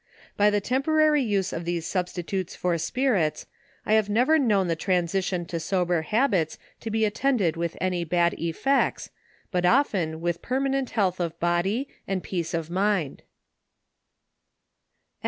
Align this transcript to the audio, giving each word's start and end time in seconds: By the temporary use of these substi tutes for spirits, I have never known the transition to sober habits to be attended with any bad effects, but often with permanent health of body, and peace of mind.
By 0.35 0.49
the 0.49 0.59
temporary 0.59 1.21
use 1.21 1.53
of 1.53 1.63
these 1.63 1.85
substi 1.85 2.25
tutes 2.25 2.55
for 2.55 2.75
spirits, 2.79 3.45
I 3.85 3.93
have 3.93 4.09
never 4.09 4.39
known 4.39 4.67
the 4.67 4.75
transition 4.75 5.45
to 5.45 5.59
sober 5.59 6.01
habits 6.01 6.57
to 6.79 6.89
be 6.89 7.05
attended 7.05 7.55
with 7.55 7.77
any 7.79 8.03
bad 8.03 8.33
effects, 8.39 9.11
but 9.51 9.63
often 9.63 10.19
with 10.19 10.41
permanent 10.41 10.89
health 10.97 11.19
of 11.19 11.39
body, 11.39 11.87
and 12.07 12.23
peace 12.23 12.55
of 12.55 12.67
mind. 12.71 13.21